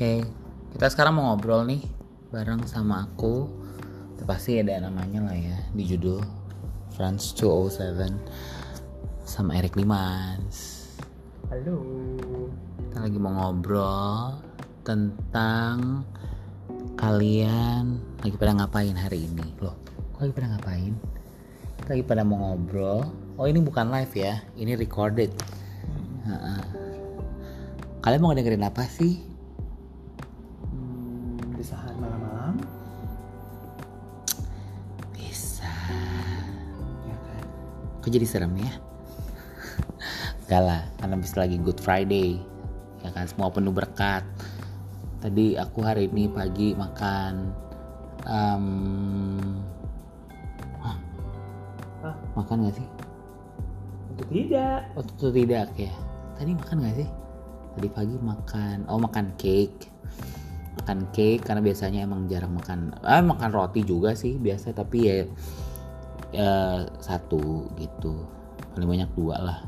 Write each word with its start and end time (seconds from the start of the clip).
Oke, 0.00 0.24
kita 0.72 0.88
sekarang 0.88 1.20
mau 1.20 1.28
ngobrol 1.28 1.68
nih 1.68 1.84
bareng 2.32 2.64
sama 2.64 3.04
aku. 3.04 3.52
Itu 4.16 4.24
pasti 4.24 4.56
ada 4.56 4.80
namanya 4.80 5.28
lah 5.28 5.36
ya 5.36 5.60
di 5.76 5.84
judul 5.84 6.24
France 6.96 7.36
207 7.36 8.08
sama 9.28 9.60
Eric 9.60 9.76
Limans. 9.76 10.88
Halo. 11.52 11.84
Kita 12.80 12.96
lagi 12.96 13.18
mau 13.20 13.28
ngobrol 13.28 14.40
tentang 14.80 16.08
kalian 16.96 18.00
lagi 18.24 18.40
pada 18.40 18.56
ngapain 18.56 18.96
hari 18.96 19.28
ini. 19.28 19.52
Loh, 19.60 19.76
kok 20.16 20.24
lagi 20.24 20.32
pada 20.32 20.56
ngapain? 20.56 20.96
Kita 21.76 21.88
lagi 21.92 22.04
pada 22.08 22.24
mau 22.24 22.40
ngobrol. 22.40 23.04
Oh 23.36 23.44
ini 23.44 23.60
bukan 23.60 23.92
live 23.92 24.16
ya, 24.16 24.40
ini 24.56 24.80
recorded. 24.80 25.28
Ha-ha. 26.24 26.56
Kalian 28.00 28.24
mau 28.24 28.32
dengerin 28.32 28.64
apa 28.64 28.88
sih? 28.88 29.28
Malam-malam, 32.00 32.56
Bisa. 35.12 35.68
ya 37.04 37.16
kan? 37.28 37.44
Kok 38.00 38.08
jadi 38.08 38.24
serem 38.24 38.56
ya? 38.56 38.72
Gak 40.48 40.62
lah, 40.64 40.82
karena 40.96 41.20
bisa 41.20 41.44
lagi 41.44 41.60
Good 41.60 41.84
Friday. 41.84 42.40
Ya 43.04 43.12
kan, 43.12 43.28
semua 43.28 43.52
penuh 43.52 43.70
berkat. 43.70 44.24
Tadi 45.20 45.60
aku 45.60 45.84
hari 45.84 46.08
ini 46.08 46.32
pagi 46.32 46.72
makan 46.72 47.52
em, 48.24 48.64
hah, 50.80 50.96
Hah? 52.00 52.16
makan 52.32 52.64
gak 52.64 52.80
sih? 52.80 52.88
Itu 54.16 54.24
tidak. 54.32 54.88
Oh 54.96 55.04
tentu 55.04 55.28
tidak 55.28 55.68
ya. 55.76 55.92
Tadi 56.40 56.56
makan 56.56 56.76
gak 56.80 56.96
sih? 56.96 57.08
Tadi 57.76 57.88
pagi 57.92 58.16
makan, 58.16 58.88
oh 58.88 58.96
makan 58.96 59.36
cake. 59.36 59.92
Makan 60.78 61.10
cake 61.10 61.42
karena 61.42 61.58
biasanya 61.64 62.06
emang 62.06 62.30
jarang 62.30 62.54
makan, 62.54 62.94
ah 63.02 63.18
makan 63.18 63.50
roti 63.50 63.82
juga 63.82 64.14
sih 64.14 64.38
biasa 64.38 64.70
tapi 64.70 64.98
ya, 65.02 65.26
ya 66.30 66.52
satu 67.02 67.66
gitu. 67.74 68.26
Paling 68.74 68.86
banyak 68.86 69.10
dua 69.18 69.36
lah. 69.42 69.58